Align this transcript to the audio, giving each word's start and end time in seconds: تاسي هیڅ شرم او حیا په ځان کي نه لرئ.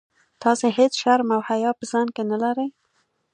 تاسي 0.41 0.67
هیڅ 0.77 0.91
شرم 1.01 1.29
او 1.35 1.41
حیا 1.49 1.71
په 1.79 1.85
ځان 1.91 2.07
کي 2.15 2.23
نه 2.31 2.37
لرئ. 2.43 2.69